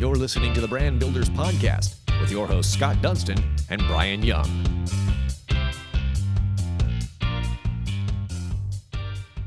[0.00, 3.36] You're listening to the Brand Builders Podcast with your hosts, Scott Dunstan
[3.68, 4.48] and Brian Young.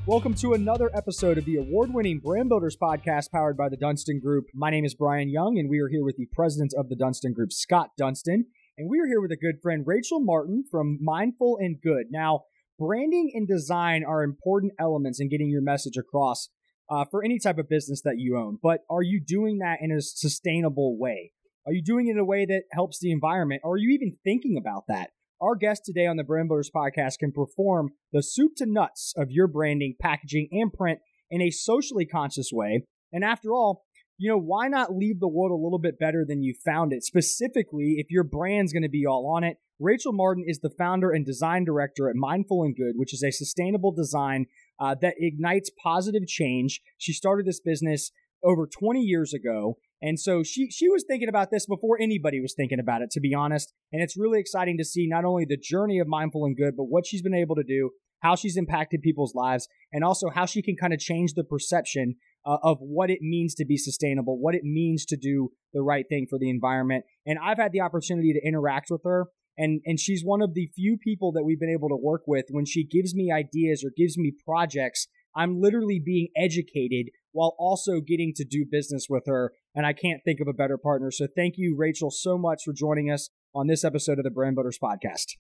[0.06, 4.20] Welcome to another episode of the award winning Brand Builders Podcast powered by the Dunstan
[4.20, 4.46] Group.
[4.54, 7.34] My name is Brian Young, and we are here with the president of the Dunstan
[7.34, 8.46] Group, Scott Dunstan.
[8.78, 12.12] And we are here with a good friend, Rachel Martin from Mindful and Good.
[12.12, 12.42] Now,
[12.78, 16.50] branding and design are important elements in getting your message across
[16.90, 18.60] uh, for any type of business that you own.
[18.62, 21.32] But are you doing that in a sustainable way?
[21.66, 23.62] Are you doing it in a way that helps the environment?
[23.64, 25.12] Or are you even thinking about that?
[25.42, 29.32] Our guest today on the Brand Builders podcast can perform the soup to nuts of
[29.32, 32.86] your branding, packaging, and print in a socially conscious way.
[33.12, 33.84] And after all,
[34.18, 37.04] you know, why not leave the world a little bit better than you found it?
[37.04, 39.58] Specifically, if your brand's going to be all on it.
[39.80, 43.32] Rachel Martin is the founder and design director at Mindful and Good, which is a
[43.32, 44.46] sustainable design
[44.80, 46.82] uh, that ignites positive change.
[46.98, 48.12] She started this business
[48.44, 49.78] over 20 years ago.
[50.02, 53.22] And so she she was thinking about this before anybody was thinking about it, to
[53.22, 53.74] be honest.
[53.94, 56.86] And it's really exciting to see not only the journey of mindful and good, but
[56.86, 60.62] what she's been able to do, how she's impacted people's lives, and also how she
[60.62, 64.56] can kind of change the perception uh, of what it means to be sustainable, what
[64.56, 67.06] it means to do the right thing for the environment.
[67.26, 70.70] And I've had the opportunity to interact with her and and she's one of the
[70.76, 73.92] few people that we've been able to work with when she gives me ideas or
[73.96, 79.54] gives me projects i'm literally being educated while also getting to do business with her
[79.76, 82.74] and i can't think of a better partner so thank you rachel so much for
[82.74, 85.36] joining us on this episode of the brand builders podcast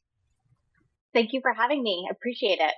[1.13, 2.73] thank you for having me appreciate it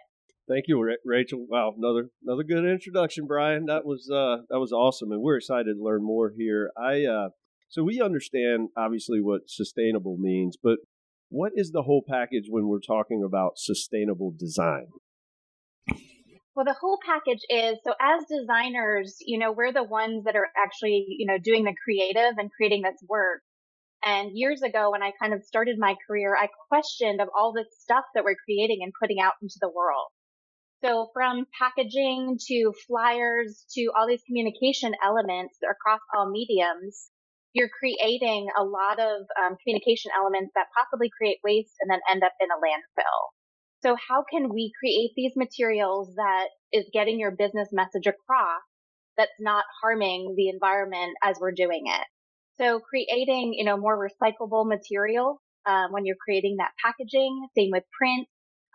[0.47, 1.44] Thank you, Rachel.
[1.49, 3.66] Wow, another another good introduction, Brian.
[3.66, 6.70] That was uh, that was awesome, and we're excited to learn more here.
[6.77, 7.30] I uh,
[7.67, 10.77] so we understand obviously what sustainable means, but
[11.36, 14.88] what is the whole package when we're talking about sustainable design?
[16.55, 20.47] Well, the whole package is so as designers, you know, we're the ones that are
[20.55, 23.42] actually, you know, doing the creative and creating this work.
[24.05, 27.67] And years ago, when I kind of started my career, I questioned of all this
[27.82, 30.08] stuff that we're creating and putting out into the world.
[30.86, 37.09] So from packaging to flyers to all these communication elements across all mediums,
[37.55, 42.21] you're creating a lot of um, communication elements that possibly create waste and then end
[42.21, 43.32] up in a landfill.
[43.82, 48.61] So how can we create these materials that is getting your business message across
[49.17, 52.08] that's not harming the environment as we're doing it?
[52.60, 57.48] So creating, you know, more recyclable material um, when you're creating that packaging.
[57.58, 58.27] Same with print.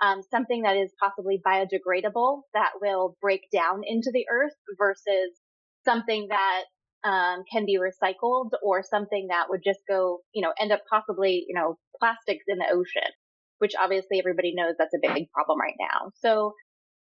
[0.03, 5.37] Um, something that is possibly biodegradable that will break down into the earth versus
[5.85, 6.65] something that
[7.05, 11.45] um, can be recycled or something that would just go, you know, end up possibly,
[11.49, 13.11] you know, plastics in the ocean,
[13.59, 16.11] which obviously everybody knows that's a big problem right now.
[16.21, 16.53] So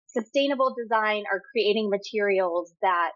[0.07, 3.11] sustainable design are creating materials that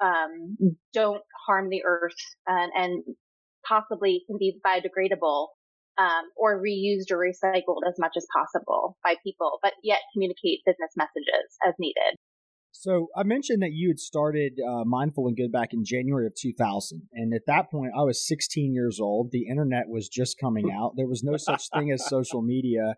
[0.00, 0.56] um,
[0.92, 3.04] don't harm the earth and, and,
[3.66, 5.48] possibly can be biodegradable
[5.98, 10.92] um, or reused or recycled as much as possible by people, but yet communicate business
[10.96, 12.16] messages as needed.
[12.80, 16.34] So I mentioned that you had started uh, Mindful and Good back in January of
[16.40, 19.32] 2000, and at that point I was 16 years old.
[19.32, 20.92] The internet was just coming out.
[20.94, 22.94] There was no such thing as social media,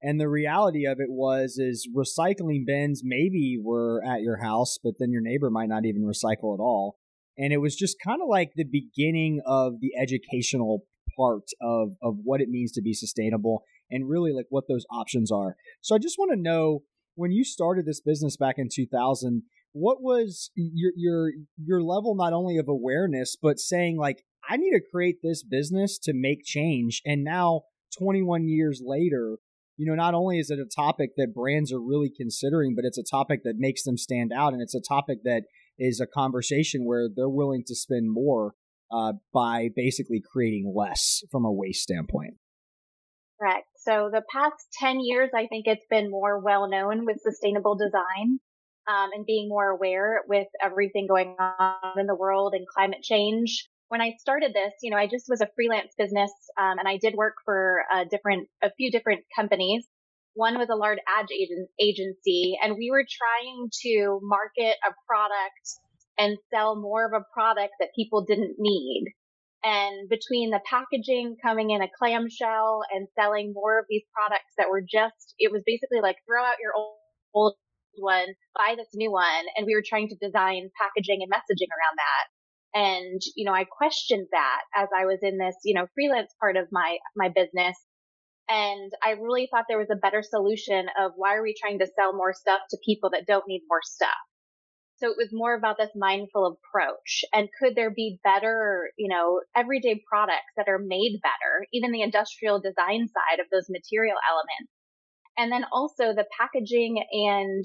[0.00, 4.94] and the reality of it was is recycling bins maybe were at your house, but
[5.00, 6.98] then your neighbor might not even recycle at all.
[7.36, 10.86] And it was just kind of like the beginning of the educational
[11.18, 15.32] part of of what it means to be sustainable and really like what those options
[15.32, 15.56] are.
[15.80, 16.84] So I just want to know
[17.14, 19.42] when you started this business back in 2000
[19.72, 21.30] what was your your
[21.62, 25.98] your level not only of awareness but saying like i need to create this business
[25.98, 27.62] to make change and now
[27.98, 29.38] 21 years later
[29.76, 32.98] you know not only is it a topic that brands are really considering but it's
[32.98, 35.42] a topic that makes them stand out and it's a topic that
[35.78, 38.54] is a conversation where they're willing to spend more
[38.92, 42.34] uh, by basically creating less from a waste standpoint
[43.40, 43.66] Correct.
[43.86, 48.40] So the past 10 years, I think it's been more well known with sustainable design
[48.88, 53.68] um, and being more aware with everything going on in the world and climate change.
[53.88, 56.96] When I started this, you know, I just was a freelance business um, and I
[56.96, 59.86] did work for a different, a few different companies.
[60.32, 61.26] One was a large ad
[61.78, 65.78] agency and we were trying to market a product
[66.16, 69.12] and sell more of a product that people didn't need.
[69.64, 74.68] And between the packaging coming in a clamshell and selling more of these products that
[74.68, 77.00] were just, it was basically like throw out your old,
[77.32, 77.54] old
[77.96, 79.44] one, buy this new one.
[79.56, 82.24] And we were trying to design packaging and messaging around that.
[82.74, 86.58] And, you know, I questioned that as I was in this, you know, freelance part
[86.58, 87.76] of my, my business.
[88.50, 91.88] And I really thought there was a better solution of why are we trying to
[91.96, 94.10] sell more stuff to people that don't need more stuff?
[94.96, 97.24] So it was more about this mindful approach.
[97.32, 102.02] And could there be better, you know, everyday products that are made better, even the
[102.02, 104.70] industrial design side of those material elements?
[105.36, 107.64] And then also the packaging and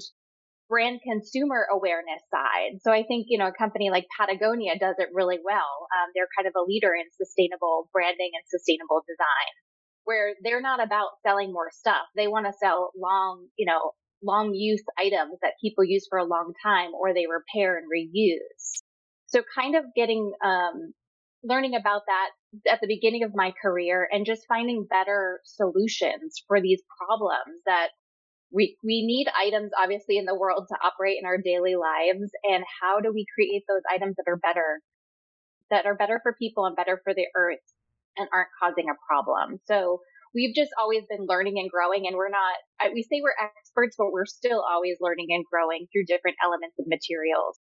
[0.68, 2.78] brand consumer awareness side.
[2.82, 5.86] So I think, you know, a company like Patagonia does it really well.
[5.90, 9.52] Um, they're kind of a leader in sustainable branding and sustainable design
[10.04, 12.06] where they're not about selling more stuff.
[12.16, 13.92] They want to sell long, you know,
[14.22, 18.82] long use items that people use for a long time or they repair and reuse.
[19.26, 20.92] So kind of getting, um,
[21.42, 22.30] learning about that
[22.70, 27.88] at the beginning of my career and just finding better solutions for these problems that
[28.52, 32.30] we, we need items obviously in the world to operate in our daily lives.
[32.44, 34.80] And how do we create those items that are better,
[35.70, 37.64] that are better for people and better for the earth
[38.16, 39.60] and aren't causing a problem?
[39.66, 40.00] So
[40.34, 44.12] we've just always been learning and growing and we're not, we say we're experts, but
[44.12, 47.58] we're still always learning and growing through different elements of materials.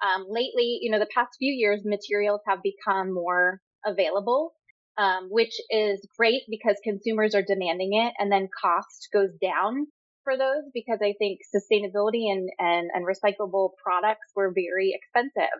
[0.00, 4.54] Um, lately, you know, the past few years, materials have become more available,
[4.96, 9.86] um, which is great because consumers are demanding it and then cost goes down
[10.24, 15.58] for those because I think sustainability and, and, and recyclable products were very expensive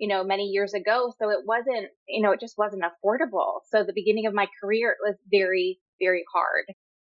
[0.00, 1.12] you know, many years ago.
[1.20, 3.60] So it wasn't, you know, it just wasn't affordable.
[3.70, 6.64] So the beginning of my career, it was very, very hard.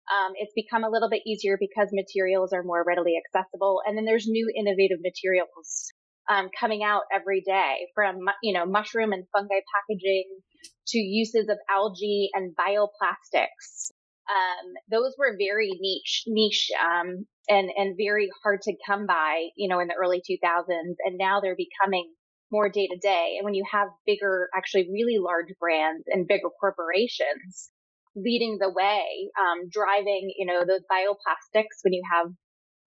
[0.07, 3.81] Um, it's become a little bit easier because materials are more readily accessible.
[3.86, 5.92] And then there's new innovative materials
[6.31, 10.40] um, coming out every day from, you know, mushroom and fungi packaging
[10.88, 13.92] to uses of algae and bioplastics.
[14.30, 19.68] Um, those were very niche, niche, um, and, and very hard to come by, you
[19.68, 20.95] know, in the early 2000s.
[21.06, 22.13] And now they're becoming
[22.52, 23.36] more day to day.
[23.38, 27.70] And when you have bigger, actually really large brands and bigger corporations
[28.16, 32.28] leading the way, um, driving, you know, those bioplastics, when you have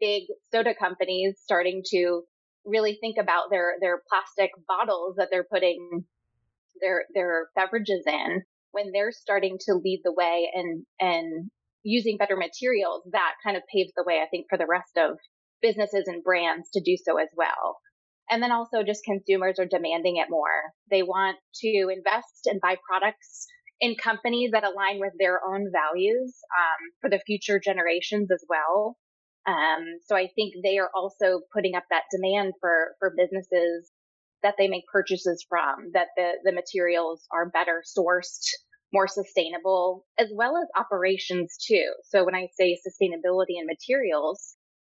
[0.01, 2.23] big soda companies starting to
[2.65, 6.05] really think about their, their plastic bottles that they're putting
[6.81, 8.43] their, their beverages in,
[8.73, 11.51] when they're starting to lead the way and, and
[11.83, 15.17] using better materials, that kind of paves the way, I think, for the rest of
[15.63, 17.79] businesses and brands to do so as well.
[18.31, 20.73] And then also just consumers are demanding it more.
[20.91, 23.47] They want to invest and buy products
[23.81, 28.97] in companies that align with their own values um, for the future generations as well.
[29.47, 33.91] Um, so I think they are also putting up that demand for for businesses
[34.43, 38.43] that they make purchases from, that the the materials are better sourced,
[38.93, 41.93] more sustainable, as well as operations too.
[42.05, 44.56] So when I say sustainability and materials,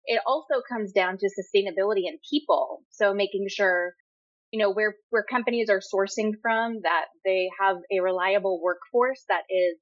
[0.09, 2.81] it also comes down to sustainability and people.
[2.91, 3.93] So making sure,
[4.51, 9.43] you know, where, where companies are sourcing from that they have a reliable workforce that
[9.51, 9.77] is,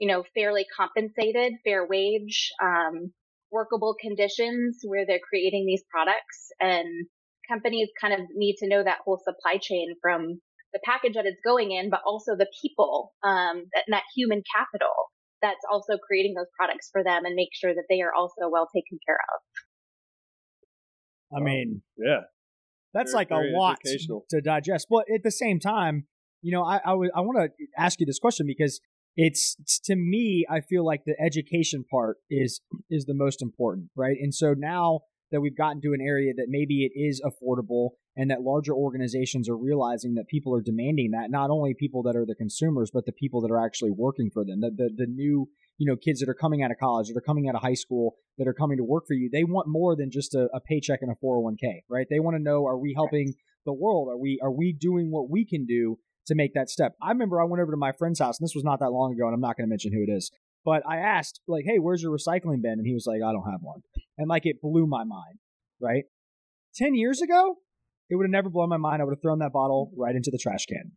[0.00, 3.12] you know, fairly compensated, fair wage, um,
[3.52, 7.06] workable conditions where they're creating these products and
[7.48, 10.40] companies kind of need to know that whole supply chain from
[10.72, 14.94] the package that it's going in, but also the people, um, that, that human capital
[15.42, 18.68] that's also creating those products for them and make sure that they are also well
[18.74, 19.40] taken care of.
[21.36, 22.22] I mean, yeah,
[22.92, 23.78] that's very, like a lot
[24.30, 24.88] to digest.
[24.90, 26.06] But at the same time,
[26.42, 28.80] you know, I I, w- I want to ask you this question because
[29.16, 34.16] it's to me, I feel like the education part is is the most important, right?
[34.20, 35.00] And so now
[35.30, 39.48] that we've gotten to an area that maybe it is affordable and that larger organizations
[39.48, 43.06] are realizing that people are demanding that not only people that are the consumers but
[43.06, 44.60] the people that are actually working for them.
[44.60, 47.22] The the, the new you know kids that are coming out of college that are
[47.22, 49.96] coming out of high school that are coming to work for you they want more
[49.96, 52.06] than just a, a paycheck and a 401k right?
[52.10, 54.08] They want to know are we helping the world?
[54.08, 56.94] Are we are we doing what we can do to make that step?
[57.02, 59.12] I remember i went over to my friend's house and this was not that long
[59.12, 60.30] ago and i'm not going to mention who it is
[60.64, 62.72] but i asked like hey where's your recycling bin?
[62.72, 63.80] And he was like i don't have one.
[64.18, 65.38] And like it blew my mind
[65.80, 66.04] right?
[66.76, 67.56] 10 years ago
[68.10, 70.02] it would have never blown my mind i would have thrown that bottle mm-hmm.
[70.02, 70.92] right into the trash can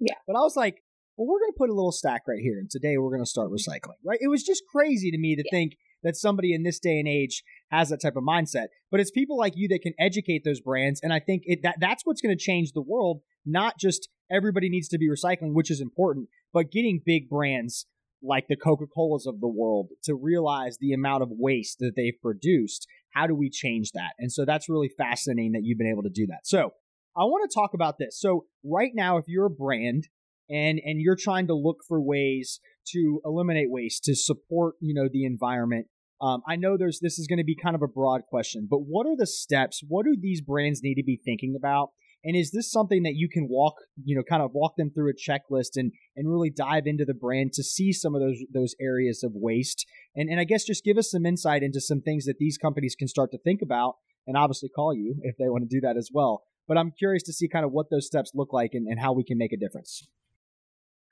[0.00, 0.82] yeah but i was like
[1.16, 3.30] well, we're going to put a little stack right here, and today we're going to
[3.30, 3.98] start recycling.
[4.04, 4.18] Right?
[4.20, 5.50] It was just crazy to me to yeah.
[5.50, 8.66] think that somebody in this day and age has that type of mindset.
[8.90, 11.76] But it's people like you that can educate those brands, and I think it, that
[11.80, 13.20] that's what's going to change the world.
[13.46, 17.86] Not just everybody needs to be recycling, which is important, but getting big brands
[18.24, 22.20] like the Coca Colas of the world to realize the amount of waste that they've
[22.22, 22.86] produced.
[23.12, 24.12] How do we change that?
[24.18, 26.40] And so that's really fascinating that you've been able to do that.
[26.44, 26.70] So
[27.16, 28.18] I want to talk about this.
[28.18, 30.08] So right now, if you're a brand
[30.48, 35.08] and and you're trying to look for ways to eliminate waste to support you know
[35.10, 35.86] the environment
[36.20, 38.80] um, i know there's this is going to be kind of a broad question but
[38.80, 41.90] what are the steps what do these brands need to be thinking about
[42.24, 45.10] and is this something that you can walk you know kind of walk them through
[45.10, 48.74] a checklist and and really dive into the brand to see some of those those
[48.80, 52.24] areas of waste and and i guess just give us some insight into some things
[52.24, 53.94] that these companies can start to think about
[54.26, 56.44] and obviously call you if they want to do that as well.
[56.66, 59.12] But I'm curious to see kind of what those steps look like and, and how
[59.12, 60.06] we can make a difference.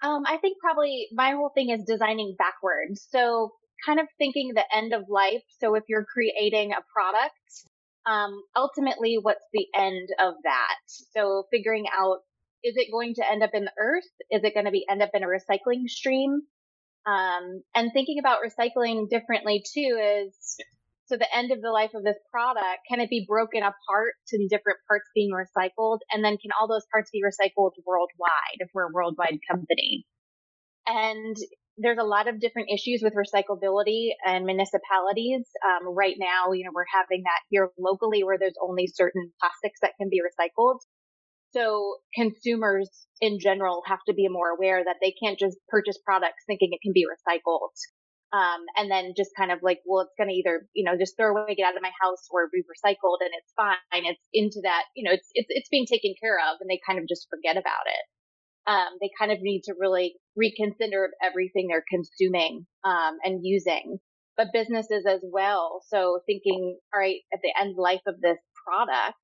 [0.02, 3.06] Um, I think probably my whole thing is designing backwards.
[3.10, 3.52] So
[3.86, 5.42] kind of thinking the end of life.
[5.60, 7.34] So if you're creating a product,
[8.06, 10.78] um, ultimately, what's the end of that?
[10.86, 12.18] So figuring out
[12.64, 14.08] is it going to end up in the earth?
[14.30, 16.42] Is it going to be end up in a recycling stream?
[17.06, 20.56] Um, and thinking about recycling differently too is
[21.06, 24.48] so the end of the life of this product, can it be broken apart to
[24.48, 25.98] different parts being recycled?
[26.12, 30.06] And then can all those parts be recycled worldwide if we're a worldwide company?
[30.86, 31.36] And
[31.78, 35.48] there's a lot of different issues with recyclability and municipalities.
[35.64, 39.80] Um, right now, you know, we're having that here locally where there's only certain plastics
[39.80, 40.80] that can be recycled.
[41.52, 42.88] So consumers
[43.20, 46.80] in general have to be more aware that they can't just purchase products thinking it
[46.82, 47.72] can be recycled.
[48.32, 51.16] Um, and then just kind of like, well, it's going to either, you know, just
[51.20, 54.08] throw away, get out of my house or be recycled and it's fine.
[54.08, 56.98] It's into that, you know, it's, it's, it's being taken care of and they kind
[56.98, 58.04] of just forget about it
[58.66, 63.98] um, they kind of need to really reconsider everything they're consuming um, and using.
[64.36, 65.82] But businesses as well.
[65.88, 69.16] So thinking, all right, at the end life of this product,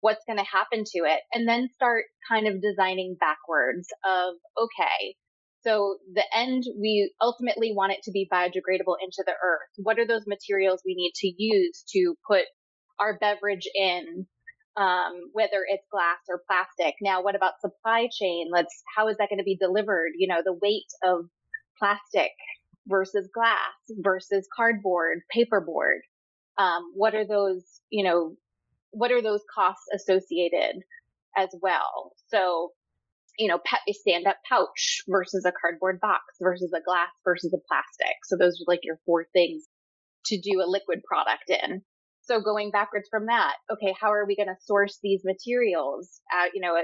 [0.00, 1.20] what's going to happen to it?
[1.32, 5.16] And then start kind of designing backwards of, okay,
[5.62, 9.72] so the end, we ultimately want it to be biodegradable into the earth.
[9.78, 12.44] What are those materials we need to use to put
[13.00, 14.26] our beverage in?
[14.76, 16.94] Um, whether it's glass or plastic.
[17.00, 18.48] Now, what about supply chain?
[18.52, 20.12] Let's, how is that going to be delivered?
[20.16, 21.26] You know, the weight of
[21.78, 22.32] plastic
[22.86, 26.00] versus glass versus cardboard, paperboard.
[26.58, 28.36] Um, what are those, you know,
[28.90, 30.82] what are those costs associated
[31.36, 32.12] as well?
[32.28, 32.72] So,
[33.38, 37.58] you know, a stand up pouch versus a cardboard box versus a glass versus a
[37.68, 38.16] plastic.
[38.24, 39.64] So those are like your four things
[40.26, 41.82] to do a liquid product in.
[42.26, 46.20] So going backwards from that, okay, how are we going to source these materials?
[46.32, 46.74] Uh, you know,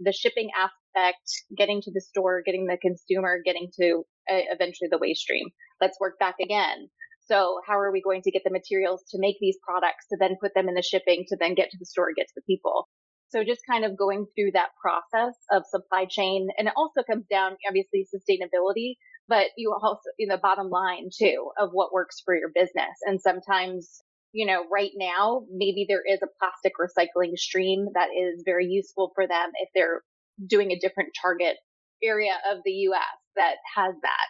[0.00, 4.98] the shipping aspect, getting to the store, getting the consumer, getting to uh, eventually the
[4.98, 5.46] waste stream.
[5.80, 6.88] Let's work back again.
[7.26, 10.36] So how are we going to get the materials to make these products to then
[10.40, 12.86] put them in the shipping to then get to the store, get to the people?
[13.30, 16.48] So just kind of going through that process of supply chain.
[16.56, 18.94] And it also comes down, obviously, sustainability,
[19.26, 22.94] but you also, you know, bottom line too of what works for your business.
[23.04, 24.03] And sometimes
[24.34, 29.12] you know, right now, maybe there is a plastic recycling stream that is very useful
[29.14, 30.02] for them if they're
[30.44, 31.56] doing a different target
[32.02, 34.28] area of the US that has that.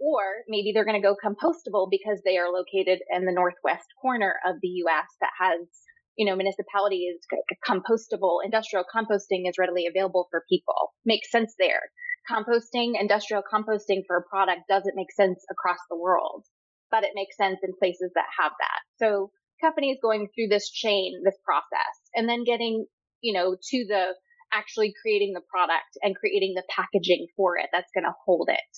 [0.00, 4.34] Or maybe they're going to go compostable because they are located in the northwest corner
[4.44, 5.70] of the US that has,
[6.18, 7.22] you know, municipalities
[7.64, 10.98] compostable, industrial composting is readily available for people.
[11.06, 11.94] Makes sense there.
[12.28, 16.44] Composting, industrial composting for a product doesn't make sense across the world
[16.92, 18.80] but it makes sense in places that have that.
[19.02, 22.86] So companies going through this chain, this process, and then getting,
[23.20, 24.14] you know, to the
[24.52, 28.76] actually creating the product and creating the packaging for it that's going to hold it.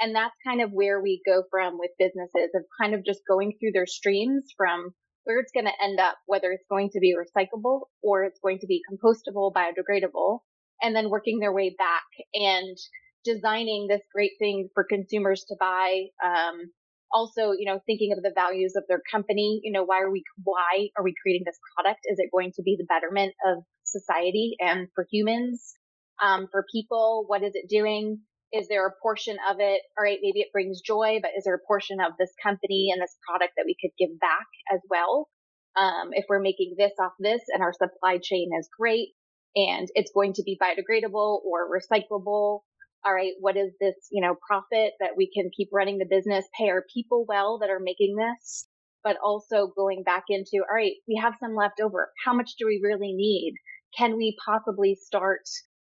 [0.00, 3.52] And that's kind of where we go from with businesses of kind of just going
[3.60, 7.14] through their streams from where it's going to end up, whether it's going to be
[7.14, 10.38] recyclable or it's going to be compostable, biodegradable,
[10.80, 12.76] and then working their way back and
[13.24, 16.70] designing this great thing for consumers to buy, um,
[17.12, 20.22] also, you know, thinking of the values of their company, you know, why are we,
[20.42, 22.00] why are we creating this product?
[22.04, 25.74] Is it going to be the betterment of society and for humans,
[26.22, 27.24] um, for people?
[27.26, 28.20] What is it doing?
[28.52, 29.82] Is there a portion of it?
[29.96, 33.00] All right, maybe it brings joy, but is there a portion of this company and
[33.00, 35.28] this product that we could give back as well?
[35.76, 39.10] Um, if we're making this off this and our supply chain is great
[39.54, 42.60] and it's going to be biodegradable or recyclable
[43.04, 46.46] all right, what is this, you know, profit that we can keep running the business,
[46.58, 48.66] pay our people well that are making this,
[49.02, 52.10] but also going back into, all right, we have some left over.
[52.24, 53.54] How much do we really need?
[53.96, 55.42] Can we possibly start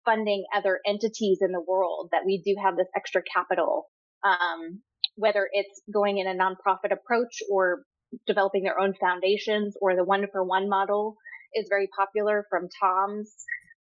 [0.05, 3.87] funding other entities in the world that we do have this extra capital?
[4.25, 4.83] Um,
[5.17, 7.83] whether it's going in a nonprofit approach or
[8.27, 11.17] developing their own foundations or the one for one model
[11.55, 13.35] is very popular from Tom's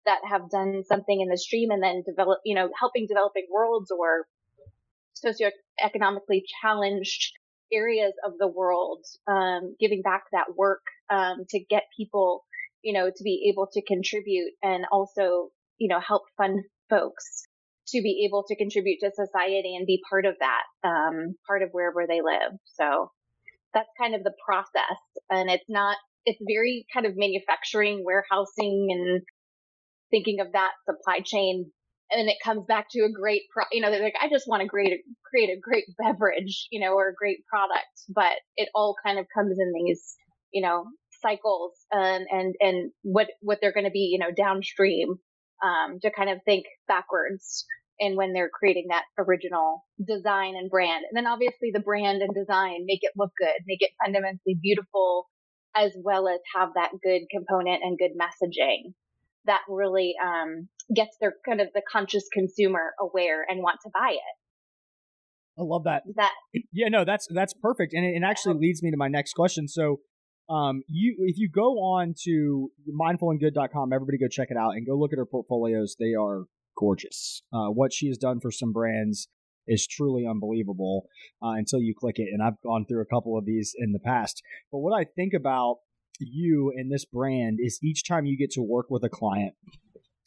[0.06, 3.92] that have done something in the stream and then develop, you know, helping developing worlds
[3.92, 4.26] or
[5.24, 7.34] socioeconomically challenged
[7.72, 12.44] areas of the world, um, giving back that work, um, to get people,
[12.82, 17.48] you know, to be able to contribute and also, you know, help fund folks
[17.88, 21.70] to be able to contribute to society and be part of that, um, part of
[21.72, 22.58] wherever they live.
[22.66, 23.12] So
[23.74, 29.22] that's kind of the process and it's not, it's very kind of manufacturing, warehousing and
[30.12, 31.72] thinking of that supply chain
[32.12, 34.62] and it comes back to a great pro, you know, they're like, I just want
[34.62, 35.00] to create a,
[35.30, 39.26] create a great beverage, you know, or a great product, but it all kind of
[39.34, 40.16] comes in these,
[40.52, 40.86] you know,
[41.22, 45.16] cycles and and and what what they're going to be, you know, downstream
[45.64, 47.66] um, to kind of think backwards
[48.00, 51.06] and when they're creating that original design and brand.
[51.10, 55.28] And then obviously the brand and design make it look good, make it fundamentally beautiful,
[55.76, 58.94] as well as have that good component and good messaging
[59.46, 64.12] that really um, gets their kind of the conscious consumer aware and want to buy
[64.12, 64.36] it.
[65.60, 66.04] I love that.
[66.16, 66.32] That
[66.72, 69.68] yeah, no, that's that's perfect, and it, it actually leads me to my next question.
[69.68, 70.00] So,
[70.50, 74.96] um, you if you go on to mindfulandgood.com, everybody go check it out and go
[74.96, 75.96] look at her portfolios.
[76.00, 76.46] They are
[76.78, 77.44] gorgeous.
[77.54, 79.28] Uh, what she has done for some brands
[79.68, 81.06] is truly unbelievable
[81.44, 82.30] uh, until you click it.
[82.32, 84.42] And I've gone through a couple of these in the past.
[84.72, 85.78] But what I think about
[86.20, 89.54] you and this brand is each time you get to work with a client,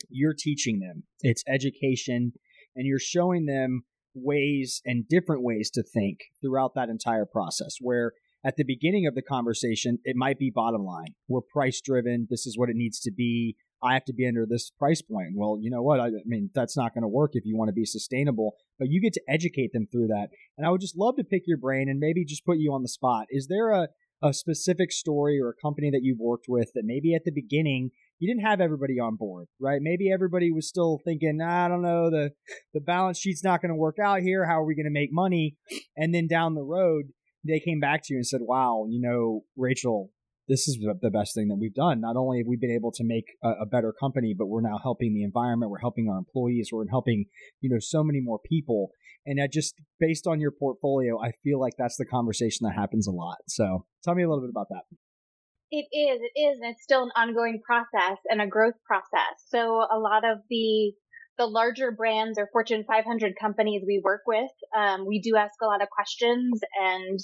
[0.08, 1.04] you're teaching them.
[1.20, 2.32] It's education,
[2.74, 7.76] and you're showing them ways and different ways to think throughout that entire process.
[7.80, 8.12] Where
[8.44, 11.14] at the beginning of the conversation, it might be bottom line.
[11.28, 12.26] We're price driven.
[12.30, 13.56] This is what it needs to be.
[13.82, 15.30] I have to be under this price point.
[15.34, 16.00] Well, you know what?
[16.00, 19.00] I, mean, that's not going to work if you want to be sustainable, but you
[19.00, 20.28] get to educate them through that.
[20.56, 22.82] And I would just love to pick your brain and maybe just put you on
[22.82, 23.26] the spot.
[23.28, 23.88] Is there a,
[24.24, 27.90] a specific story or a company that you've worked with that maybe at the beginning
[28.18, 29.80] you didn't have everybody on board, right?
[29.82, 32.30] Maybe everybody was still thinking, I don't know, the
[32.72, 34.46] the balance sheet's not going to work out here.
[34.46, 35.56] How are we going to make money?
[35.96, 37.06] And then down the road,
[37.46, 40.10] they came back to you and said, "Wow, you know, Rachel,
[40.48, 42.00] this is the best thing that we've done.
[42.00, 44.78] Not only have we been able to make a, a, better company, but we're now
[44.82, 45.70] helping the environment.
[45.70, 46.68] We're helping our employees.
[46.70, 47.26] We're helping,
[47.60, 48.90] you know, so many more people.
[49.24, 53.06] And I just based on your portfolio, I feel like that's the conversation that happens
[53.06, 53.38] a lot.
[53.48, 54.82] So tell me a little bit about that.
[55.70, 59.42] It is, it is, and it's still an ongoing process and a growth process.
[59.48, 60.92] So a lot of the
[61.38, 65.66] the larger brands or Fortune 500 companies we work with, um, we do ask a
[65.66, 67.18] lot of questions, and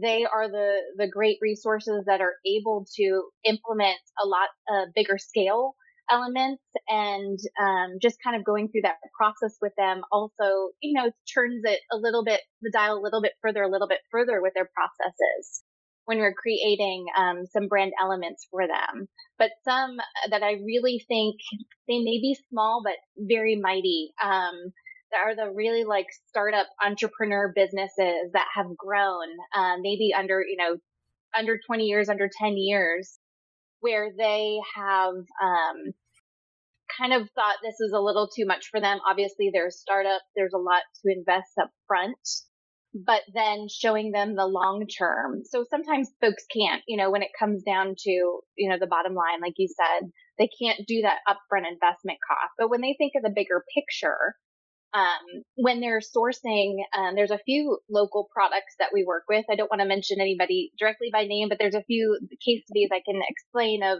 [0.00, 5.18] they are the the great resources that are able to implement a lot uh, bigger
[5.18, 5.74] scale
[6.10, 10.02] elements and um, just kind of going through that process with them.
[10.12, 13.70] Also you know turns it a little bit the dial a little bit further a
[13.70, 15.62] little bit further with their processes
[16.04, 19.08] when we're creating um, some brand elements for them.
[19.38, 19.96] But some
[20.30, 21.36] that I really think
[21.88, 24.12] they may be small, but very mighty.
[24.22, 24.72] Um,
[25.14, 30.76] are the really like startup entrepreneur businesses that have grown, uh, maybe under, you know,
[31.36, 33.18] under 20 years, under 10 years,
[33.80, 35.92] where they have, um,
[36.98, 38.98] kind of thought this is a little too much for them.
[39.08, 40.20] Obviously, they're a startup.
[40.36, 42.18] There's a lot to invest up front
[42.94, 45.42] but then showing them the long term.
[45.44, 49.14] So sometimes folks can't, you know, when it comes down to, you know, the bottom
[49.14, 52.52] line, like you said, they can't do that upfront investment cost.
[52.58, 54.34] But when they think of the bigger picture,
[54.94, 59.44] um, when they're sourcing, um, there's a few local products that we work with.
[59.50, 62.90] I don't want to mention anybody directly by name, but there's a few case studies
[62.92, 63.98] I can explain of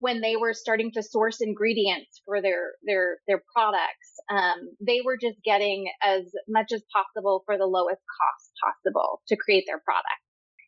[0.00, 5.16] when they were starting to source ingredients for their their their products, um, they were
[5.16, 10.20] just getting as much as possible for the lowest cost possible to create their product.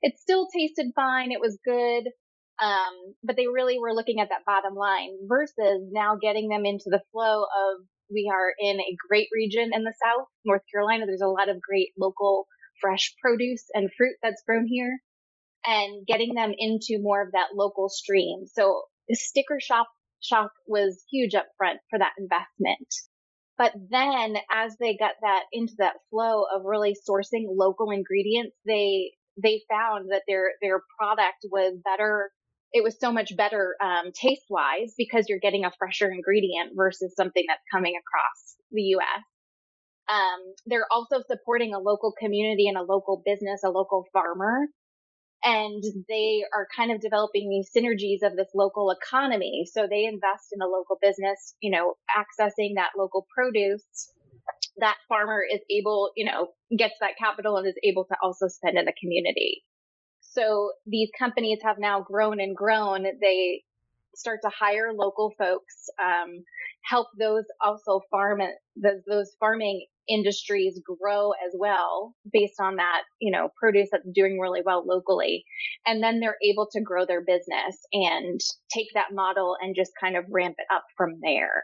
[0.03, 1.33] It still tasted fine.
[1.33, 2.09] It was good.
[2.63, 6.85] Um, but they really were looking at that bottom line versus now getting them into
[6.87, 11.07] the flow of we are in a great region in the South, North Carolina.
[11.07, 12.47] There's a lot of great local
[12.81, 14.99] fresh produce and fruit that's grown here
[15.65, 18.45] and getting them into more of that local stream.
[18.53, 19.89] So sticker shop
[20.23, 22.89] shock was huge up front for that investment.
[23.59, 29.13] But then as they got that into that flow of really sourcing local ingredients, they
[29.43, 32.31] they found that their their product was better.
[32.73, 37.13] It was so much better um, taste wise because you're getting a fresher ingredient versus
[37.15, 39.25] something that's coming across the U.S.
[40.09, 44.69] Um, they're also supporting a local community and a local business, a local farmer
[45.45, 49.67] and they are kind of developing these synergies of this local economy.
[49.73, 53.83] So they invest in a local business, you know, accessing that local produce.
[54.79, 58.79] That farmer is able, you know, gets that capital and is able to also spend
[58.79, 59.63] in the community.
[60.21, 63.05] So these companies have now grown and grown.
[63.21, 63.63] They
[64.15, 66.45] start to hire local folks, um,
[66.85, 68.41] help those also farm
[68.77, 74.39] those, those farming industries grow as well based on that, you know, produce that's doing
[74.39, 75.45] really well locally.
[75.87, 78.41] And then they're able to grow their business and
[78.73, 81.63] take that model and just kind of ramp it up from there.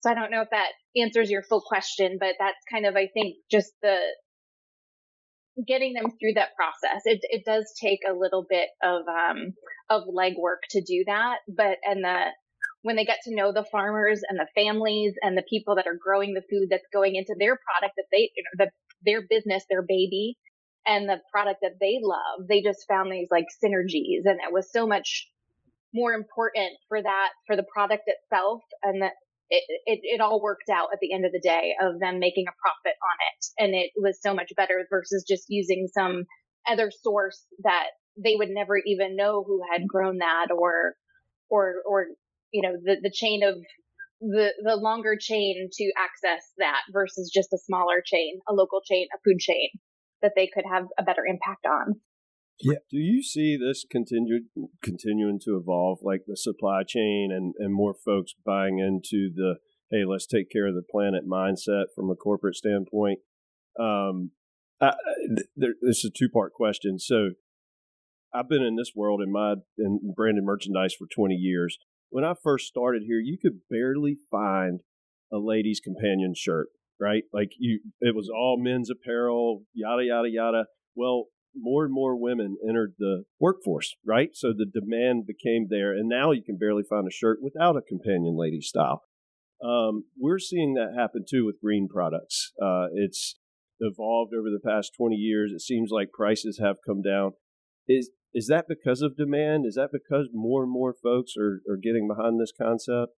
[0.00, 3.08] So I don't know if that answers your full question, but that's kind of, I
[3.14, 3.98] think, just the
[5.66, 7.02] getting them through that process.
[7.04, 9.54] It, it does take a little bit of, um,
[9.88, 12.24] of legwork to do that, but, and the,
[12.84, 15.98] when they get to know the farmers and the families and the people that are
[15.98, 18.70] growing the food that's going into their product that they, you know, the,
[19.06, 20.36] their business, their baby,
[20.86, 22.46] and the product that they love.
[22.46, 25.30] They just found these like synergies and it was so much
[25.94, 29.12] more important for that, for the product itself and that
[29.48, 32.44] it, it, it all worked out at the end of the day of them making
[32.48, 33.64] a profit on it.
[33.64, 36.24] And it was so much better versus just using some
[36.68, 37.86] other source that
[38.22, 40.96] they would never even know who had grown that or,
[41.48, 42.06] or, or,
[42.54, 43.56] you know, the, the chain of
[44.20, 49.08] the, the longer chain to access that versus just a smaller chain, a local chain,
[49.12, 49.68] a food chain
[50.22, 52.00] that they could have a better impact on.
[52.60, 52.78] Yeah.
[52.88, 54.42] Do you see this continue
[54.82, 59.56] continuing to evolve, like the supply chain and, and more folks buying into the
[59.90, 63.18] hey, let's take care of the planet mindset from a corporate standpoint?
[63.78, 64.30] Um,
[64.80, 64.92] I,
[65.56, 67.00] there, this is a two part question.
[67.00, 67.30] So,
[68.32, 71.78] I've been in this world in my in branded merchandise for 20 years.
[72.14, 74.82] When I first started here, you could barely find
[75.32, 76.68] a ladies' companion shirt,
[77.00, 77.24] right?
[77.32, 80.66] Like you, it was all men's apparel, yada yada yada.
[80.94, 81.24] Well,
[81.56, 84.28] more and more women entered the workforce, right?
[84.32, 87.82] So the demand became there, and now you can barely find a shirt without a
[87.82, 89.02] companion lady style.
[89.60, 92.52] Um, we're seeing that happen too with green products.
[92.62, 93.40] Uh, it's
[93.80, 95.50] evolved over the past 20 years.
[95.50, 97.32] It seems like prices have come down.
[97.88, 99.64] Is is that because of demand?
[99.64, 103.12] Is that because more and more folks are, are getting behind this concept?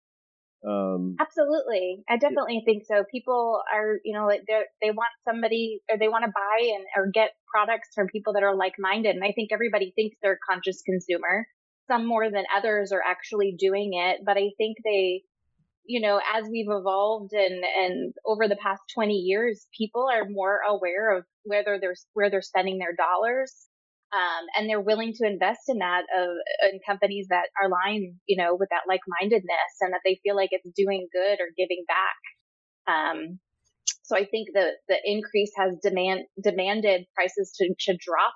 [0.66, 2.03] Um, Absolutely.
[2.09, 2.72] I definitely yeah.
[2.72, 3.05] think so.
[3.11, 7.31] People are, you know, they want somebody or they want to buy and or get
[7.46, 9.14] products from people that are like minded.
[9.14, 11.46] And I think everybody thinks they're a conscious consumer.
[11.87, 14.20] Some more than others are actually doing it.
[14.24, 15.22] But I think they,
[15.85, 20.61] you know, as we've evolved and, and over the past 20 years, people are more
[20.66, 23.68] aware of whether they're, where they're spending their dollars
[24.14, 26.31] um, and they're willing to invest in that of
[26.70, 30.50] in companies that are aligned, you know, with that like-mindedness and that they feel like
[30.53, 32.20] it's doing good or giving back.
[32.87, 33.40] Um,
[34.05, 38.35] so I think the the increase has demand demanded prices to to drop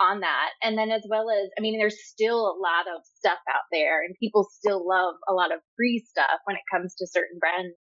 [0.00, 3.38] on that, and then as well as I mean, there's still a lot of stuff
[3.52, 7.06] out there, and people still love a lot of free stuff when it comes to
[7.06, 7.76] certain brands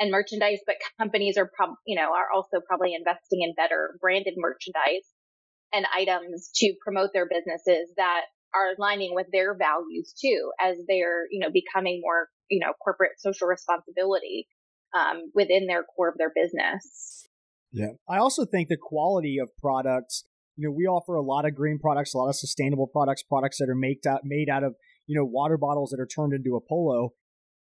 [0.00, 4.34] and merchandise, but companies are prob you know are also probably investing in better branded
[4.36, 5.13] merchandise
[5.74, 8.22] and items to promote their businesses that
[8.54, 13.12] are aligning with their values too, as they're, you know, becoming more, you know, corporate
[13.18, 14.46] social responsibility
[14.94, 17.26] um, within their core of their business.
[17.72, 17.94] Yeah.
[18.08, 20.24] I also think the quality of products,
[20.56, 23.58] you know, we offer a lot of green products, a lot of sustainable products, products
[23.58, 26.54] that are made out, made out of, you know, water bottles that are turned into
[26.54, 27.10] a polo.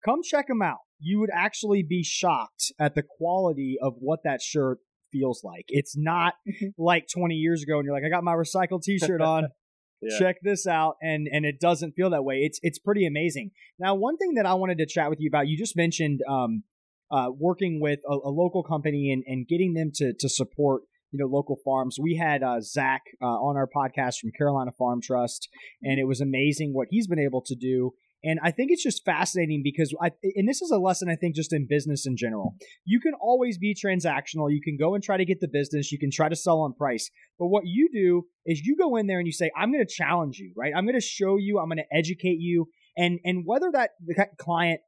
[0.03, 0.79] Come check them out.
[0.99, 4.79] You would actually be shocked at the quality of what that shirt
[5.13, 5.65] feels like.
[5.69, 6.69] It's not mm-hmm.
[6.77, 9.49] like 20 years ago and you're like, I got my recycled t-shirt on.
[10.03, 10.19] yeah.
[10.19, 10.97] Check this out.
[11.03, 12.37] And, and it doesn't feel that way.
[12.43, 13.51] It's, it's pretty amazing.
[13.79, 16.65] Now, one thing that I wanted to chat with you about, you just mentioned, um,
[17.11, 21.19] uh, working with a, a, local company and, and getting them to, to support, you
[21.19, 21.97] know, local farms.
[21.99, 25.49] We had, uh, Zach, uh, on our podcast from Carolina Farm Trust,
[25.83, 29.05] and it was amazing what he's been able to do and I think it's just
[29.05, 32.57] fascinating because I, and this is a lesson I think just in business in general.
[32.85, 34.53] You can always be transactional.
[34.53, 35.93] You can go and try to get the business.
[35.93, 37.11] You can try to sell on price.
[37.39, 39.93] But what you do is you go in there and you say, I'm going to
[39.93, 40.73] challenge you, right?
[40.77, 42.69] I'm going to show you, I'm going to educate you.
[42.97, 43.91] And, and whether that
[44.39, 44.81] client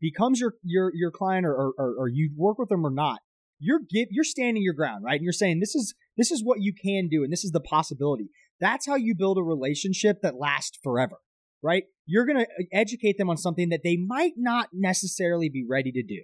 [0.00, 3.18] becomes your, your, your client or, or, or you work with them or not,
[3.58, 5.16] you're give, you're standing your ground, right?
[5.16, 7.24] And you're saying, this is, this is what you can do.
[7.24, 8.28] And this is the possibility.
[8.60, 11.16] That's how you build a relationship that lasts forever
[11.62, 11.84] right?
[12.06, 15.92] You're going to uh, educate them on something that they might not necessarily be ready
[15.92, 16.22] to do.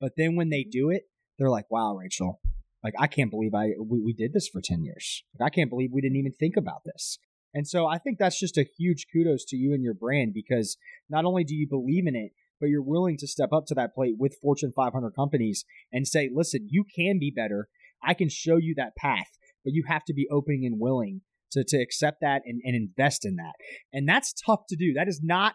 [0.00, 1.04] But then when they do it,
[1.38, 2.40] they're like, wow, Rachel,
[2.82, 5.22] like, I can't believe I, we, we did this for 10 years.
[5.38, 7.18] Like, I can't believe we didn't even think about this.
[7.52, 10.76] And so I think that's just a huge kudos to you and your brand because
[11.08, 13.94] not only do you believe in it, but you're willing to step up to that
[13.94, 17.68] plate with Fortune 500 companies and say, listen, you can be better.
[18.02, 19.26] I can show you that path,
[19.64, 21.22] but you have to be open and willing
[21.52, 23.54] to, to accept that and, and invest in that.
[23.92, 24.92] And that's tough to do.
[24.94, 25.54] That is not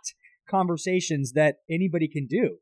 [0.50, 2.58] conversations that anybody can do.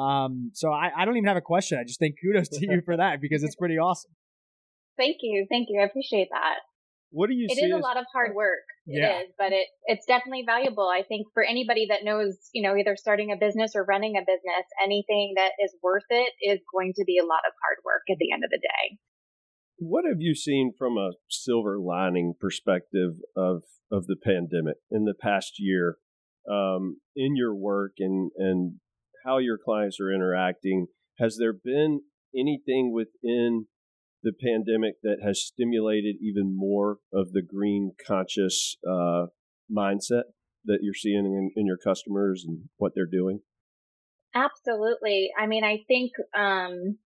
[0.00, 1.78] Um, so I, I don't even have a question.
[1.78, 4.10] I just think kudos to you for that because it's pretty awesome.
[4.96, 5.46] Thank you.
[5.50, 5.80] Thank you.
[5.80, 6.58] I appreciate that.
[7.10, 8.66] What do you It is a lot of hard work.
[8.86, 9.22] Yeah.
[9.22, 10.90] It is, but it, it's definitely valuable.
[10.90, 14.26] I think for anybody that knows, you know, either starting a business or running a
[14.26, 18.02] business, anything that is worth it is going to be a lot of hard work
[18.10, 18.98] at the end of the day.
[19.78, 25.14] What have you seen from a silver lining perspective of of the pandemic in the
[25.14, 25.98] past year
[26.50, 28.80] um, in your work and and
[29.24, 30.86] how your clients are interacting?
[31.18, 32.00] Has there been
[32.34, 33.66] anything within
[34.24, 39.26] the pandemic that has stimulated even more of the green conscious uh,
[39.70, 40.24] mindset
[40.64, 43.40] that you're seeing in, in, your customers and what they're doing?
[44.34, 45.30] Absolutely.
[45.38, 46.98] I mean, I think um,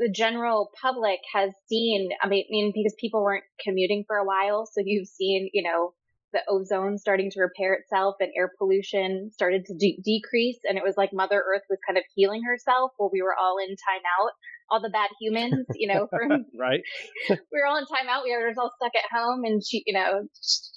[0.00, 4.66] the general public has seen, I mean, because people weren't commuting for a while.
[4.66, 5.92] So you've seen, you know,
[6.32, 10.58] the ozone starting to repair itself and air pollution started to de- decrease.
[10.64, 13.56] And it was like Mother Earth was kind of healing herself while we were all
[13.58, 14.30] in timeout.
[14.70, 16.80] All the bad humans, you know, from right.
[17.28, 18.24] we were all in timeout.
[18.24, 20.22] We were all stuck at home, and she, you know,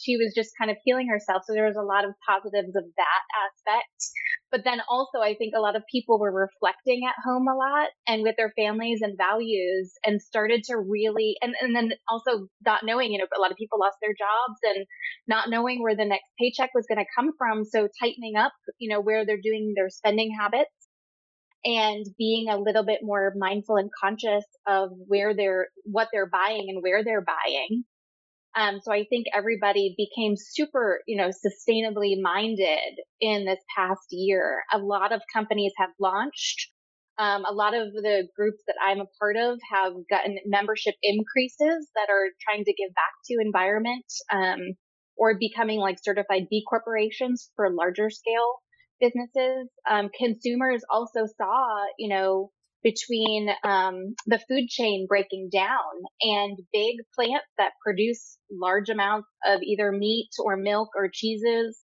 [0.02, 1.44] she was just kind of healing herself.
[1.46, 4.02] So there was a lot of positives of that aspect.
[4.54, 7.90] But then also, I think a lot of people were reflecting at home a lot
[8.08, 12.82] and with their families and values and started to really, and, and then also not
[12.84, 14.86] knowing, you know, a lot of people lost their jobs and
[15.28, 17.66] not knowing where the next paycheck was going to come from.
[17.66, 20.70] So tightening up, you know, where they're doing their spending habits
[21.66, 26.68] and being a little bit more mindful and conscious of where they're, what they're buying
[26.70, 27.86] and where they're buying.
[28.56, 34.64] Um, so I think everybody became super, you know, sustainably minded in this past year.
[34.72, 36.70] A lot of companies have launched.
[37.18, 41.90] Um, a lot of the groups that I'm a part of have gotten membership increases
[41.96, 44.60] that are trying to give back to environment, um,
[45.16, 48.62] or becoming like certified B corporations for larger scale
[49.00, 49.70] businesses.
[49.90, 52.52] Um, consumers also saw, you know,
[52.84, 55.80] between um, the food chain breaking down
[56.22, 61.82] and big plants that produce large amounts of either meat or milk or cheeses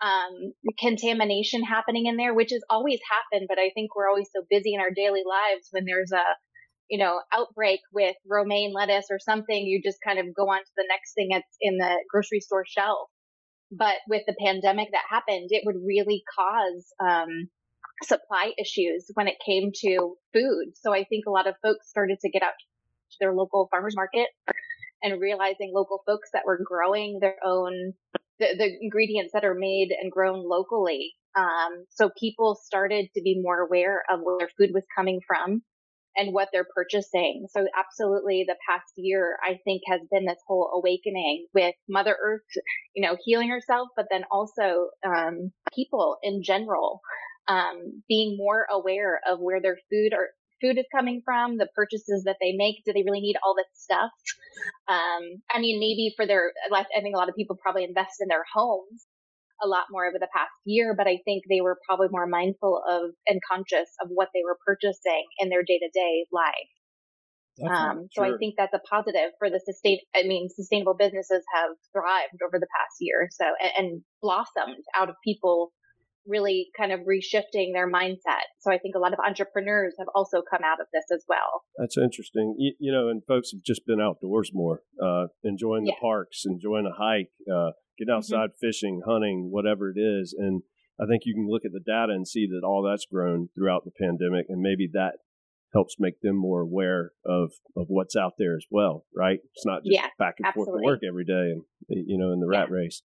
[0.00, 4.44] um, contamination happening in there which has always happened but i think we're always so
[4.48, 6.22] busy in our daily lives when there's a
[6.88, 10.70] you know outbreak with romaine lettuce or something you just kind of go on to
[10.76, 13.08] the next thing that's in the grocery store shelf.
[13.70, 17.50] But with the pandemic that happened it would really cause um,
[18.02, 20.72] supply issues when it came to food.
[20.74, 22.58] So I think a lot of folks started to get out
[23.10, 24.28] to their local farmers market
[25.02, 27.94] and realizing local folks that were growing their own
[28.38, 31.12] the, the ingredients that are made and grown locally.
[31.36, 35.62] Um, so people started to be more aware of where their food was coming from
[36.16, 37.46] and what they're purchasing.
[37.50, 42.42] So absolutely the past year, I think has been this whole awakening with Mother Earth,
[42.94, 47.00] you know, healing herself, but then also, um, people in general
[47.48, 50.28] um, being more aware of where their food or
[50.60, 52.82] food is coming from, the purchases that they make.
[52.84, 54.10] Do they really need all this stuff?
[54.88, 58.20] Um, I mean, maybe for their, life, I think a lot of people probably invest
[58.20, 59.06] in their homes
[59.62, 62.82] a lot more over the past year, but I think they were probably more mindful
[62.88, 66.72] of and conscious of what they were purchasing in their day to day life.
[67.58, 69.98] Um, so I think that's a positive for the sustain.
[70.14, 75.08] I mean, sustainable businesses have thrived over the past year, so and, and blossomed out
[75.08, 75.72] of people
[76.28, 78.46] really kind of reshifting their mindset.
[78.60, 81.62] So I think a lot of entrepreneurs have also come out of this as well.
[81.76, 82.54] That's interesting.
[82.58, 86.00] You, you know, and folks have just been outdoors more, uh, enjoying the yeah.
[86.00, 88.18] parks, enjoying a hike, uh, getting mm-hmm.
[88.18, 88.66] outside mm-hmm.
[88.66, 90.34] fishing, hunting, whatever it is.
[90.38, 90.62] And
[91.00, 93.84] I think you can look at the data and see that all that's grown throughout
[93.84, 95.14] the pandemic, and maybe that
[95.72, 99.04] helps make them more aware of of what's out there as well.
[99.14, 99.38] Right?
[99.54, 100.82] It's not just yeah, back and absolutely.
[100.82, 103.02] forth to work every day, and you know, in the rat race.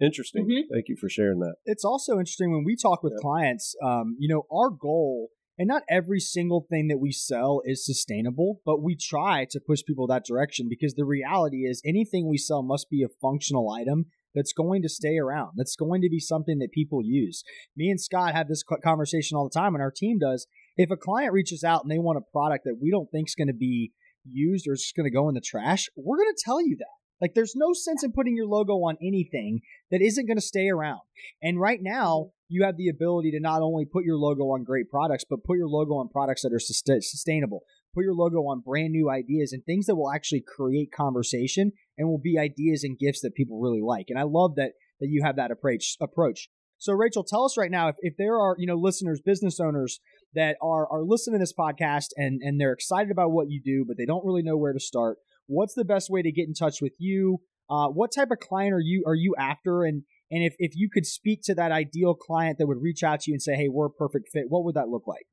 [0.00, 0.44] Interesting.
[0.44, 0.72] Mm-hmm.
[0.72, 1.54] Thank you for sharing that.
[1.64, 5.28] It's also interesting when we talk with clients, um, you know, our goal,
[5.58, 9.82] and not every single thing that we sell is sustainable, but we try to push
[9.86, 14.06] people that direction because the reality is anything we sell must be a functional item
[14.34, 17.44] that's going to stay around, that's going to be something that people use.
[17.76, 20.46] Me and Scott have this conversation all the time, and our team does.
[20.76, 23.34] If a client reaches out and they want a product that we don't think is
[23.34, 23.92] going to be
[24.24, 26.76] used or is just going to go in the trash, we're going to tell you
[26.78, 27.01] that.
[27.22, 29.60] Like there's no sense in putting your logo on anything
[29.92, 31.00] that isn't going to stay around.
[31.40, 32.28] And right now, mm-hmm.
[32.48, 35.56] you have the ability to not only put your logo on great products, but put
[35.56, 37.60] your logo on products that are sustainable.
[37.94, 42.08] Put your logo on brand new ideas and things that will actually create conversation and
[42.08, 44.06] will be ideas and gifts that people really like.
[44.08, 46.48] And I love that that you have that approach approach.
[46.78, 50.00] So Rachel, tell us right now if, if there are, you know, listeners, business owners
[50.34, 53.84] that are are listening to this podcast and and they're excited about what you do,
[53.86, 56.54] but they don't really know where to start what's the best way to get in
[56.54, 57.40] touch with you?
[57.70, 59.84] Uh, what type of client are you are you after?
[59.84, 63.20] And and if, if you could speak to that ideal client that would reach out
[63.20, 65.26] to you and say, hey, we're a perfect fit, what would that look like?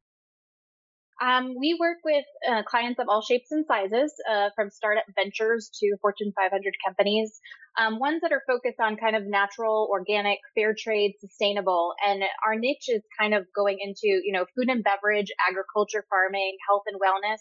[1.22, 5.70] Um, we work with uh, clients of all shapes and sizes, uh, from startup ventures
[5.80, 7.40] to Fortune 500 companies.
[7.78, 11.94] Um, ones that are focused on kind of natural, organic, fair trade, sustainable.
[12.06, 16.58] And our niche is kind of going into, you know, food and beverage, agriculture, farming,
[16.68, 17.40] health and wellness,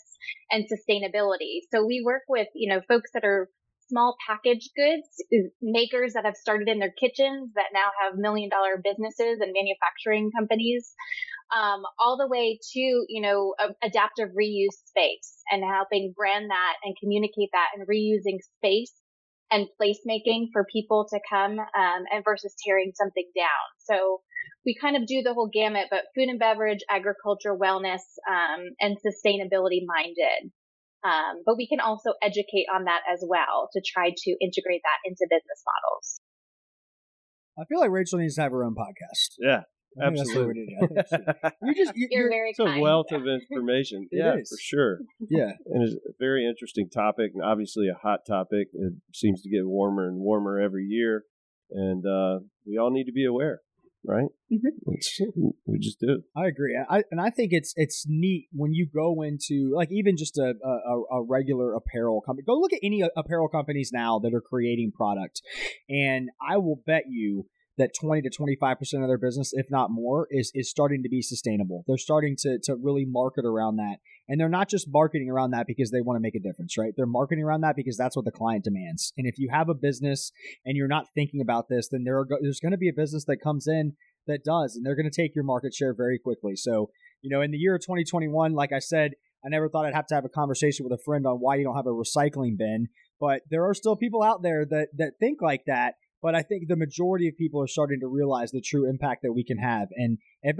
[0.50, 1.60] and sustainability.
[1.72, 3.48] So we work with, you know, folks that are
[3.88, 5.08] small packaged goods
[5.62, 10.30] makers that have started in their kitchens that now have million dollar businesses and manufacturing
[10.36, 10.92] companies
[11.54, 16.94] um, all the way to, you know, adaptive reuse space and helping brand that and
[17.00, 18.92] communicate that and reusing space
[19.50, 23.66] and placemaking for people to come um, and versus tearing something down.
[23.78, 24.20] So
[24.66, 28.98] we kind of do the whole gamut, but food and beverage, agriculture, wellness, um, and
[28.98, 30.52] sustainability minded.
[31.04, 35.08] Um, but we can also educate on that as well to try to integrate that
[35.08, 36.20] into business models.
[37.58, 39.34] I feel like Rachel needs to have her own podcast.
[39.38, 39.62] Yeah,
[40.00, 40.66] I think that's what we absolutely.
[40.66, 40.76] need.
[40.82, 41.50] I think so.
[41.62, 44.08] You just you, You're, you're- very It's a wealth of information.
[44.10, 44.48] It yeah, is.
[44.50, 44.98] for sure.
[45.28, 45.52] yeah.
[45.66, 48.68] And it's a very interesting topic, and obviously a hot topic.
[48.74, 51.24] It seems to get warmer and warmer every year,
[51.70, 53.60] and uh, we all need to be aware,
[54.06, 54.28] right?
[54.50, 55.52] Mhm.
[55.66, 56.22] We just do.
[56.36, 56.78] I agree.
[56.88, 60.54] I and I think it's it's neat when you go into like even just a
[60.64, 62.44] a, a regular apparel company.
[62.46, 65.42] Go look at any apparel companies now that are creating product,
[65.88, 67.46] and I will bet you
[67.78, 71.08] that 20 to 25 percent of their business, if not more, is is starting to
[71.08, 71.84] be sustainable.
[71.86, 75.66] They're starting to to really market around that, and they're not just marketing around that
[75.66, 76.92] because they want to make a difference, right?
[76.96, 79.12] They're marketing around that because that's what the client demands.
[79.16, 80.32] And if you have a business
[80.64, 83.24] and you're not thinking about this, then there are there's going to be a business
[83.24, 83.94] that comes in
[84.26, 86.54] that does, and they're going to take your market share very quickly.
[86.56, 86.90] So,
[87.22, 89.12] you know, in the year of 2021, like I said,
[89.44, 91.64] I never thought I'd have to have a conversation with a friend on why you
[91.64, 92.88] don't have a recycling bin,
[93.20, 95.94] but there are still people out there that that think like that.
[96.20, 99.32] But I think the majority of people are starting to realize the true impact that
[99.32, 100.18] we can have, and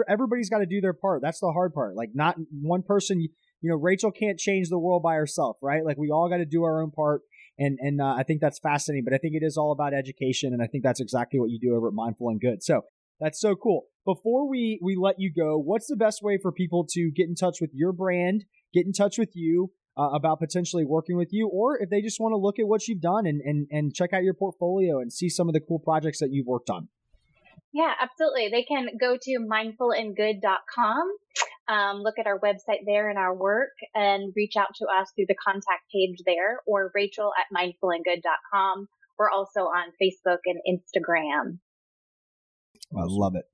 [0.08, 1.20] everybody's got to do their part.
[1.22, 1.96] That's the hard part.
[1.96, 3.20] Like, not one person.
[3.20, 5.84] You know, Rachel can't change the world by herself, right?
[5.84, 7.22] Like, we all got to do our own part
[7.58, 9.04] and and uh, I think that's fascinating.
[9.04, 11.58] But I think it is all about education, and I think that's exactly what you
[11.58, 12.62] do over at Mindful and Good.
[12.62, 12.82] So
[13.20, 13.86] that's so cool.
[14.04, 17.34] Before we we let you go, what's the best way for people to get in
[17.34, 21.48] touch with your brand, get in touch with you uh, about potentially working with you,
[21.48, 24.12] or if they just want to look at what you've done and and and check
[24.12, 26.88] out your portfolio and see some of the cool projects that you've worked on?
[27.72, 28.48] Yeah, absolutely.
[28.50, 31.08] They can go to mindfulandgood.com,
[31.68, 35.26] um, look at our website there and our work, and reach out to us through
[35.28, 38.88] the contact page there, or Rachel at mindfulandgood.com.
[39.18, 41.58] We're also on Facebook and Instagram.
[42.96, 43.44] I love it.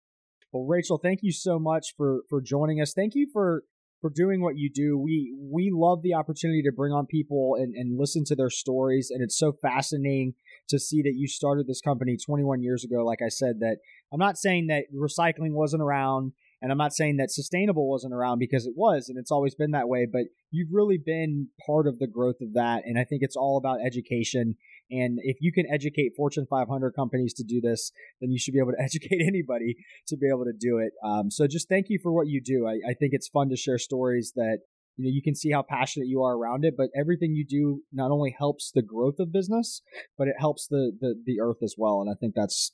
[0.52, 2.92] Well, Rachel, thank you so much for for joining us.
[2.94, 3.64] Thank you for
[4.04, 4.98] for doing what you do.
[4.98, 9.08] We we love the opportunity to bring on people and, and listen to their stories,
[9.10, 10.34] and it's so fascinating
[10.68, 13.02] to see that you started this company 21 years ago.
[13.02, 13.78] Like I said, that
[14.12, 16.32] I'm not saying that recycling wasn't around,
[16.64, 19.72] and I'm not saying that sustainable wasn't around because it was, and it's always been
[19.72, 20.06] that way.
[20.10, 23.58] But you've really been part of the growth of that, and I think it's all
[23.58, 24.56] about education.
[24.90, 28.60] And if you can educate Fortune 500 companies to do this, then you should be
[28.60, 29.76] able to educate anybody
[30.08, 30.92] to be able to do it.
[31.04, 32.66] Um, so just thank you for what you do.
[32.66, 34.60] I, I think it's fun to share stories that
[34.96, 37.82] you know you can see how passionate you are around it, but everything you do
[37.92, 39.82] not only helps the growth of business,
[40.16, 42.00] but it helps the the, the earth as well.
[42.00, 42.72] And I think that's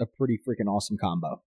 [0.00, 1.40] a pretty freaking awesome combo.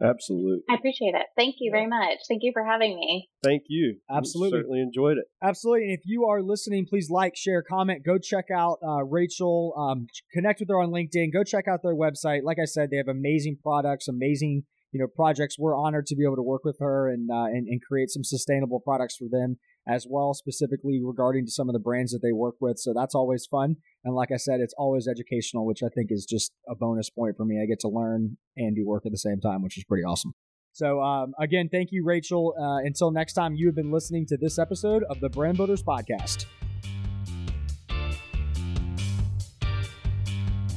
[0.00, 0.62] Absolutely.
[0.70, 1.26] I appreciate it.
[1.36, 2.18] Thank you very much.
[2.28, 3.28] Thank you for having me.
[3.42, 3.96] Thank you.
[4.10, 4.60] Absolutely.
[4.60, 5.24] Certainly enjoyed it.
[5.42, 5.84] Absolutely.
[5.84, 8.04] And if you are listening, please like, share, comment.
[8.04, 9.74] Go check out uh, Rachel.
[9.76, 11.32] Um, connect with her on LinkedIn.
[11.32, 12.42] Go check out their website.
[12.44, 15.56] Like I said, they have amazing products, amazing you know projects.
[15.58, 18.24] We're honored to be able to work with her and uh, and, and create some
[18.24, 19.58] sustainable products for them
[19.88, 22.78] as well, specifically regarding to some of the brands that they work with.
[22.78, 23.76] So that's always fun.
[24.04, 27.36] And like I said, it's always educational, which I think is just a bonus point
[27.36, 27.60] for me.
[27.62, 30.34] I get to learn and do work at the same time, which is pretty awesome.
[30.72, 32.54] So, um, again, thank you, Rachel.
[32.60, 35.82] Uh, until next time, you have been listening to this episode of the Brand Builders
[35.82, 36.44] Podcast.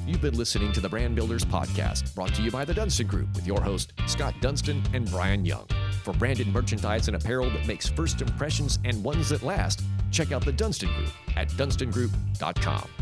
[0.07, 3.33] You've been listening to the Brand Builders Podcast, brought to you by the Dunstan Group
[3.35, 5.67] with your host, Scott Dunstan and Brian Young.
[6.03, 10.43] For branded merchandise and apparel that makes first impressions and ones that last, check out
[10.43, 13.00] the Dunstan Group at dunstangroup.com.